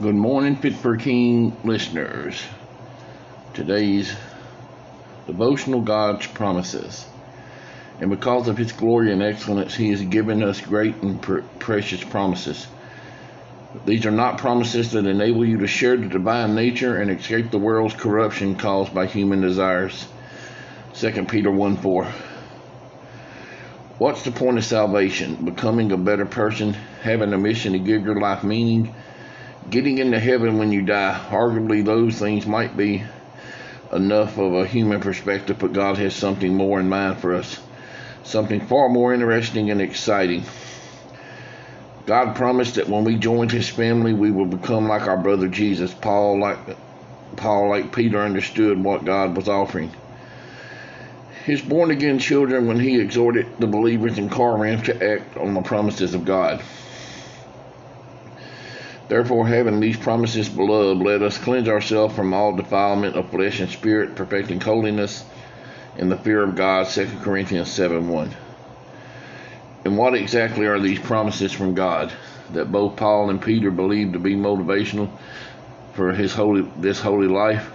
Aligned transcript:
Good 0.00 0.14
morning, 0.14 0.56
for 0.56 0.96
King 0.96 1.54
listeners. 1.62 2.42
Today's 3.52 4.10
devotional 5.26 5.82
God's 5.82 6.26
promises. 6.26 7.04
And 8.00 8.08
because 8.08 8.48
of 8.48 8.56
His 8.56 8.72
glory 8.72 9.12
and 9.12 9.22
excellence, 9.22 9.74
He 9.74 9.90
has 9.90 10.00
given 10.00 10.42
us 10.42 10.58
great 10.62 10.96
and 11.02 11.20
pr- 11.20 11.40
precious 11.58 12.02
promises. 12.02 12.66
These 13.84 14.06
are 14.06 14.10
not 14.10 14.38
promises 14.38 14.92
that 14.92 15.04
enable 15.04 15.44
you 15.44 15.58
to 15.58 15.66
share 15.66 15.98
the 15.98 16.08
divine 16.08 16.54
nature 16.54 16.96
and 16.96 17.10
escape 17.10 17.50
the 17.50 17.58
world's 17.58 17.92
corruption 17.92 18.54
caused 18.54 18.94
by 18.94 19.04
human 19.04 19.42
desires. 19.42 20.08
2 20.94 21.26
Peter 21.26 21.50
1 21.50 21.76
4. 21.76 22.10
What's 23.98 24.22
the 24.22 24.30
point 24.30 24.56
of 24.56 24.64
salvation? 24.64 25.44
Becoming 25.44 25.92
a 25.92 25.98
better 25.98 26.24
person, 26.24 26.72
having 27.02 27.34
a 27.34 27.38
mission 27.38 27.74
to 27.74 27.78
give 27.78 28.02
your 28.02 28.18
life 28.18 28.42
meaning, 28.42 28.94
getting 29.70 29.98
into 29.98 30.18
heaven 30.18 30.58
when 30.58 30.72
you 30.72 30.82
die. 30.82 31.26
Arguably, 31.30 31.84
those 31.84 32.18
things 32.18 32.46
might 32.46 32.76
be 32.76 33.04
enough 33.92 34.38
of 34.38 34.54
a 34.54 34.66
human 34.66 35.00
perspective, 35.00 35.58
but 35.58 35.72
God 35.72 35.96
has 35.98 36.14
something 36.14 36.54
more 36.54 36.80
in 36.80 36.88
mind 36.88 37.18
for 37.18 37.34
us, 37.34 37.58
something 38.24 38.66
far 38.66 38.88
more 38.88 39.14
interesting 39.14 39.70
and 39.70 39.80
exciting. 39.80 40.44
God 42.06 42.34
promised 42.34 42.74
that 42.74 42.88
when 42.88 43.04
we 43.04 43.16
joined 43.16 43.52
His 43.52 43.68
family, 43.68 44.12
we 44.12 44.30
would 44.30 44.50
become 44.50 44.88
like 44.88 45.02
our 45.02 45.18
brother 45.18 45.48
Jesus. 45.48 45.94
Paul, 45.94 46.40
like 46.40 46.58
Paul, 47.36 47.68
like 47.68 47.94
Peter, 47.94 48.18
understood 48.18 48.82
what 48.82 49.04
God 49.04 49.36
was 49.36 49.48
offering. 49.48 49.92
His 51.44 51.62
born 51.62 51.90
again 51.90 52.18
children, 52.18 52.66
when 52.66 52.80
He 52.80 53.00
exhorted 53.00 53.46
the 53.58 53.66
believers 53.66 54.18
in 54.18 54.28
Corinth 54.28 54.84
to 54.84 55.12
act 55.12 55.36
on 55.36 55.54
the 55.54 55.62
promises 55.62 56.14
of 56.14 56.24
God. 56.24 56.62
Therefore, 59.10 59.44
having 59.44 59.80
these 59.80 59.96
promises, 59.96 60.48
beloved, 60.48 61.02
let 61.02 61.20
us 61.20 61.36
cleanse 61.36 61.68
ourselves 61.68 62.14
from 62.14 62.32
all 62.32 62.54
defilement 62.54 63.16
of 63.16 63.28
flesh 63.28 63.58
and 63.58 63.68
spirit, 63.68 64.14
perfecting 64.14 64.60
holiness 64.60 65.24
in 65.98 66.08
the 66.08 66.16
fear 66.16 66.44
of 66.44 66.54
God. 66.54 66.86
2 66.86 67.08
Corinthians 67.20 67.68
7 67.72 68.08
1. 68.08 68.36
And 69.84 69.98
what 69.98 70.14
exactly 70.14 70.66
are 70.66 70.78
these 70.78 71.00
promises 71.00 71.50
from 71.50 71.74
God 71.74 72.12
that 72.52 72.70
both 72.70 72.94
Paul 72.94 73.30
and 73.30 73.42
Peter 73.42 73.72
believed 73.72 74.12
to 74.12 74.20
be 74.20 74.36
motivational 74.36 75.10
for 75.94 76.12
his 76.12 76.32
holy 76.32 76.62
this 76.76 77.00
holy 77.00 77.26
life? 77.26 77.68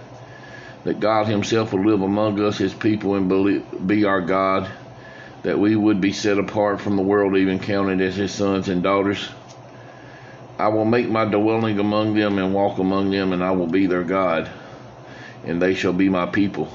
That 0.84 1.00
God 1.00 1.26
Himself 1.26 1.74
will 1.74 1.84
live 1.84 2.00
among 2.00 2.40
us, 2.40 2.56
His 2.56 2.72
people, 2.72 3.14
and 3.14 3.86
be 3.86 4.06
our 4.06 4.22
God. 4.22 4.70
That 5.42 5.58
we 5.58 5.76
would 5.76 6.00
be 6.00 6.12
set 6.12 6.38
apart 6.38 6.80
from 6.80 6.96
the 6.96 7.02
world, 7.02 7.36
even 7.36 7.58
counted 7.58 8.00
as 8.00 8.16
His 8.16 8.32
sons 8.32 8.70
and 8.70 8.82
daughters 8.82 9.28
I 10.58 10.68
will 10.68 10.86
make 10.86 11.08
my 11.08 11.26
dwelling 11.26 11.78
among 11.78 12.14
them 12.14 12.38
and 12.38 12.54
walk 12.54 12.78
among 12.78 13.10
them, 13.10 13.32
and 13.32 13.44
I 13.44 13.50
will 13.50 13.66
be 13.66 13.86
their 13.86 14.04
God, 14.04 14.48
and 15.44 15.60
they 15.60 15.74
shall 15.74 15.92
be 15.92 16.08
my 16.08 16.26
people. 16.26 16.68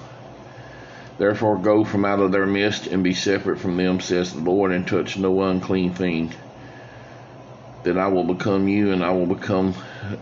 Therefore 1.17 1.57
go 1.57 1.83
from 1.83 2.05
out 2.05 2.19
of 2.19 2.31
their 2.31 2.45
midst 2.45 2.87
and 2.87 3.03
be 3.03 3.13
separate 3.13 3.59
from 3.59 3.77
them, 3.77 3.99
says 3.99 4.33
the 4.33 4.39
Lord, 4.41 4.71
and 4.71 4.87
touch 4.87 5.17
no 5.17 5.41
unclean 5.41 5.93
thing. 5.93 6.31
Then 7.83 7.97
I 7.97 8.07
will 8.07 8.23
become 8.23 8.67
you, 8.67 8.91
and 8.91 9.03
I 9.03 9.11
will 9.11 9.25
become, 9.25 9.73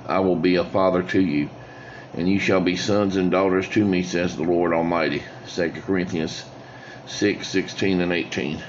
I 0.08 0.20
will 0.20 0.38
be 0.38 0.56
a 0.56 0.64
father 0.64 1.04
to 1.04 1.22
you, 1.22 1.50
and 2.14 2.30
you 2.30 2.40
shall 2.40 2.62
be 2.62 2.78
sons 2.78 3.18
and 3.18 3.30
daughters 3.30 3.68
to 3.70 3.86
me, 3.86 4.04
says 4.04 4.38
the 4.38 4.44
Lord 4.44 4.74
Almighty. 4.74 5.24
2 5.48 5.72
Corinthians 5.86 6.46
6, 7.08 7.46
16 7.46 8.00
and 8.00 8.14
18. 8.14 8.62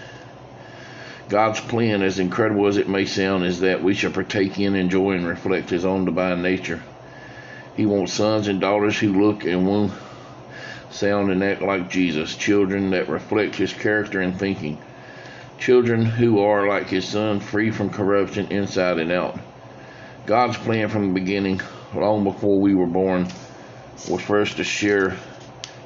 God's 1.31 1.61
plan, 1.61 2.03
as 2.03 2.19
incredible 2.19 2.67
as 2.67 2.77
it 2.77 2.89
may 2.89 3.05
sound, 3.05 3.45
is 3.45 3.61
that 3.61 3.85
we 3.85 3.95
shall 3.95 4.11
partake 4.11 4.59
in, 4.59 4.75
enjoy, 4.75 5.13
and 5.13 5.25
reflect 5.25 5.71
His 5.71 5.85
own 5.85 6.05
divine 6.05 6.43
nature. 6.43 6.83
He 7.77 7.87
wants 7.87 8.15
sons 8.15 8.49
and 8.49 8.61
daughters 8.61 8.99
who 8.99 9.13
look 9.13 9.45
and 9.45 9.65
will 9.65 9.93
sound 10.91 11.31
and 11.31 11.45
act 11.45 11.63
like 11.63 11.89
Jesus, 11.89 12.35
children 12.35 12.91
that 12.91 13.09
reflect 13.09 13.55
His 13.55 13.73
character 13.73 14.21
and 14.21 14.37
thinking, 14.37 14.79
children 15.57 16.05
who 16.05 16.41
are 16.41 16.67
like 16.67 16.89
His 16.89 17.07
Son, 17.07 17.39
free 17.39 17.71
from 17.71 17.91
corruption 17.91 18.51
inside 18.51 18.99
and 18.99 19.13
out. 19.13 19.39
God's 20.27 20.57
plan 20.57 20.89
from 20.89 21.07
the 21.07 21.21
beginning, 21.21 21.61
long 21.95 22.25
before 22.25 22.61
we 22.61 22.75
were 22.75 22.87
born, 22.87 23.29
was 24.09 24.21
for 24.21 24.41
us 24.41 24.55
to 24.55 24.65
share 24.65 25.17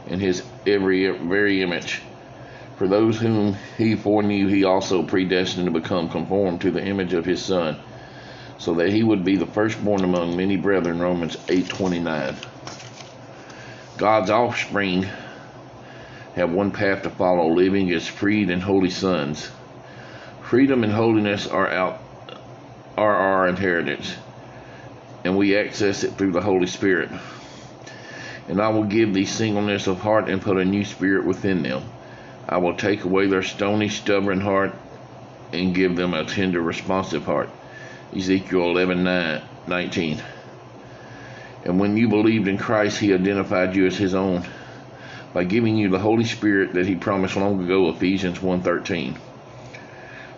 in 0.07 0.21
His 0.21 0.43
every 0.67 1.07
very 1.11 1.61
image 1.61 2.01
for 2.77 2.89
those 2.89 3.19
whom 3.19 3.57
he 3.79 3.95
foreknew, 3.95 4.49
he 4.49 4.65
also 4.65 5.03
predestined 5.03 5.67
to 5.67 5.71
become 5.71 6.09
conformed 6.09 6.61
to 6.61 6.73
the 6.73 6.85
image 6.85 7.13
of 7.13 7.25
his 7.25 7.41
Son, 7.41 7.77
so 8.59 8.75
that 8.75 8.91
he 8.91 9.03
would 9.03 9.25
be 9.25 9.37
the 9.37 9.47
firstborn 9.47 10.03
among 10.03 10.37
many 10.37 10.57
brethren. 10.57 10.99
Romans 10.99 11.37
8:29. 11.47 12.35
God's 13.97 14.31
offspring 14.31 15.07
have 16.35 16.51
one 16.51 16.73
path 16.73 17.03
to 17.03 17.11
follow, 17.11 17.53
living 17.55 17.93
as 17.93 18.09
freed 18.09 18.51
and 18.51 18.63
holy 18.63 18.91
sons. 18.91 19.51
Freedom 20.43 20.83
and 20.83 20.93
holiness 20.93 21.47
are 21.47 21.71
out 21.71 22.01
are 22.99 23.15
our 23.15 23.49
inheritance, 23.49 24.17
and 25.25 25.37
we 25.37 25.57
access 25.57 26.03
it 26.03 26.13
through 26.13 26.33
the 26.33 26.41
Holy 26.41 26.67
Spirit. 26.67 27.11
And 28.49 28.61
I 28.61 28.69
will 28.69 28.85
give 28.85 29.15
thee 29.15 29.25
singleness 29.25 29.87
of 29.87 30.01
heart 30.01 30.29
and 30.29 30.43
put 30.43 30.59
a 30.59 30.65
new 30.65 30.85
spirit 30.85 31.25
within 31.25 31.63
them 31.63 31.83
I 32.49 32.59
will 32.59 32.75
take 32.75 33.05
away 33.05 33.27
their 33.27 33.43
stony, 33.43 33.89
stubborn 33.89 34.41
heart 34.41 34.75
and 35.53 35.75
give 35.75 35.97
them 35.97 36.13
a 36.15 36.25
tender, 36.25 36.61
responsive 36.61 37.25
heart. 37.25 37.49
Ezekiel 38.15 38.71
11 38.71 39.03
9, 39.03 39.41
19. 39.67 40.23
And 41.65 41.81
when 41.81 41.97
you 41.97 42.09
believed 42.09 42.47
in 42.47 42.59
Christ, 42.59 42.99
He 42.99 43.15
identified 43.15 43.75
you 43.75 43.87
as 43.87 43.97
His 43.97 44.15
own 44.15 44.45
by 45.33 45.45
giving 45.45 45.77
you 45.77 45.89
the 45.89 45.99
Holy 45.99 46.25
Spirit 46.25 46.75
that 46.75 46.87
He 46.87 46.95
promised 46.95 47.37
long 47.37 47.63
ago, 47.65 47.89
Ephesians 47.89 48.39
1:13. 48.39 49.15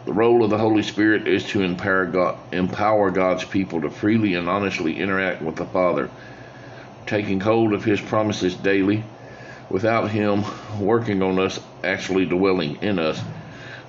The 0.05 0.13
role 0.13 0.45
of 0.45 0.51
the 0.51 0.59
Holy 0.59 0.83
Spirit 0.83 1.27
is 1.27 1.45
to 1.49 1.63
empower, 1.63 2.07
God, 2.07 2.37
empower 2.53 3.11
God's 3.11 3.45
people 3.45 3.81
to 3.81 3.91
freely 3.91 4.35
and 4.35 4.49
honestly 4.49 5.01
interact 5.01 5.43
with 5.43 5.57
the 5.57 5.67
Father, 5.67 6.09
taking 7.07 7.41
hold 7.41 7.73
of 7.73 7.85
His 7.85 8.01
promises 8.01 8.55
daily 8.55 9.03
without 9.71 10.11
Him 10.11 10.45
working 10.81 11.23
on 11.23 11.39
us, 11.39 11.61
actually 11.83 12.27
dwelling 12.27 12.77
in 12.83 12.99
us, 12.99 13.21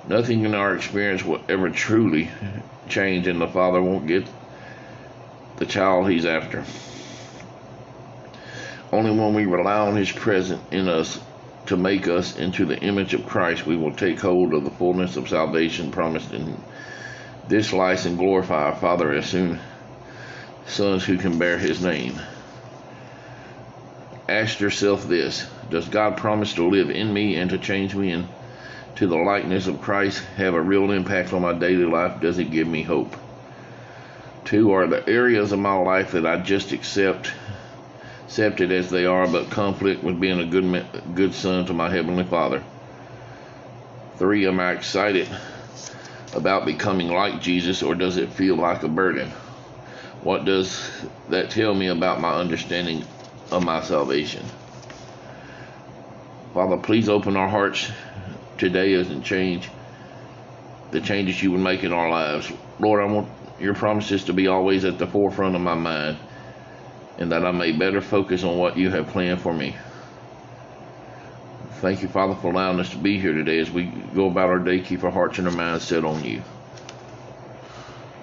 nothing 0.06 0.44
in 0.44 0.54
our 0.54 0.74
experience 0.74 1.24
will 1.24 1.40
ever 1.48 1.70
truly 1.70 2.30
change, 2.88 3.26
and 3.26 3.40
the 3.40 3.48
Father 3.48 3.80
won't 3.82 4.06
get 4.06 4.26
the 5.56 5.66
child 5.66 6.10
He's 6.10 6.26
after. 6.26 6.64
Only 8.92 9.10
when 9.10 9.34
we 9.34 9.44
rely 9.44 9.78
on 9.78 9.96
His 9.96 10.10
presence 10.10 10.62
in 10.70 10.88
us 10.88 11.20
to 11.66 11.76
make 11.76 12.08
us 12.08 12.36
into 12.36 12.64
the 12.64 12.78
image 12.78 13.12
of 13.12 13.26
Christ, 13.26 13.66
we 13.66 13.76
will 13.76 13.92
take 13.92 14.20
hold 14.20 14.54
of 14.54 14.64
the 14.64 14.70
fullness 14.70 15.16
of 15.16 15.28
salvation 15.28 15.90
promised 15.90 16.32
in 16.32 16.56
this 17.46 17.72
life 17.72 18.06
and 18.06 18.16
glorify 18.16 18.64
our 18.64 18.76
Father 18.76 19.12
as 19.12 19.26
soon 19.26 19.60
sons 20.66 21.04
who 21.04 21.18
can 21.18 21.38
bear 21.38 21.58
His 21.58 21.82
name. 21.82 22.18
Ask 24.28 24.60
yourself 24.60 25.06
this 25.06 25.46
does 25.70 25.88
God 25.88 26.16
promise 26.16 26.54
to 26.54 26.68
live 26.68 26.90
in 26.90 27.12
me 27.12 27.36
and 27.36 27.50
to 27.50 27.58
change 27.58 27.94
me 27.94 28.10
into 28.10 29.06
the 29.06 29.16
likeness 29.16 29.66
of 29.66 29.80
Christ 29.80 30.22
have 30.36 30.54
a 30.54 30.60
real 30.60 30.90
impact 30.90 31.32
on 31.32 31.42
my 31.42 31.52
daily 31.52 31.84
life? 31.84 32.20
Does 32.20 32.38
it 32.38 32.50
give 32.50 32.66
me 32.66 32.82
hope? 32.82 33.14
Two 34.44 34.72
are 34.72 34.86
the 34.86 35.06
areas 35.06 35.52
of 35.52 35.58
my 35.58 35.74
life 35.74 36.12
that 36.12 36.24
I 36.24 36.38
just 36.38 36.72
accept 36.72 37.32
accepted 38.24 38.70
as 38.72 38.90
they 38.90 39.04
are, 39.04 39.26
but 39.26 39.50
conflict 39.50 40.02
with 40.02 40.20
being 40.20 40.40
a 40.40 40.46
good 40.46 40.86
good 41.14 41.34
son 41.34 41.66
to 41.66 41.74
my 41.74 41.90
heavenly 41.90 42.24
Father. 42.24 42.62
Three, 44.16 44.46
am 44.46 44.60
I 44.60 44.72
excited 44.72 45.28
about 46.34 46.66
becoming 46.66 47.08
like 47.08 47.40
Jesus, 47.40 47.82
or 47.82 47.94
does 47.94 48.16
it 48.16 48.30
feel 48.30 48.56
like 48.56 48.82
a 48.82 48.88
burden? 48.88 49.30
What 50.22 50.44
does 50.44 50.90
that 51.28 51.50
tell 51.50 51.74
me 51.74 51.88
about 51.88 52.20
my 52.20 52.34
understanding 52.34 53.04
of 53.50 53.64
my 53.64 53.82
salvation? 53.82 54.44
Father, 56.54 56.76
please 56.78 57.08
open 57.08 57.36
our 57.36 57.48
hearts 57.48 57.90
today 58.56 58.94
as 58.94 59.10
it 59.10 59.22
change 59.22 59.68
the 60.90 61.00
changes 61.00 61.42
you 61.42 61.52
would 61.52 61.60
make 61.60 61.84
in 61.84 61.92
our 61.92 62.10
lives. 62.10 62.50
Lord, 62.80 63.02
I 63.02 63.12
want 63.12 63.28
your 63.60 63.74
promises 63.74 64.24
to 64.24 64.32
be 64.32 64.46
always 64.46 64.84
at 64.84 64.98
the 64.98 65.06
forefront 65.06 65.54
of 65.54 65.60
my 65.60 65.74
mind 65.74 66.18
and 67.18 67.32
that 67.32 67.44
I 67.44 67.50
may 67.50 67.72
better 67.72 68.00
focus 68.00 68.44
on 68.44 68.56
what 68.56 68.76
you 68.76 68.90
have 68.90 69.08
planned 69.08 69.40
for 69.40 69.52
me. 69.52 69.76
Thank 71.80 72.02
you, 72.02 72.08
Father, 72.08 72.34
for 72.34 72.50
allowing 72.50 72.80
us 72.80 72.90
to 72.90 72.96
be 72.96 73.20
here 73.20 73.32
today 73.32 73.58
as 73.58 73.70
we 73.70 73.84
go 73.84 74.26
about 74.26 74.48
our 74.48 74.58
day. 74.58 74.80
Keep 74.80 75.04
our 75.04 75.10
hearts 75.10 75.38
and 75.38 75.48
our 75.48 75.54
minds 75.54 75.84
set 75.84 76.04
on 76.04 76.24
you. 76.24 76.42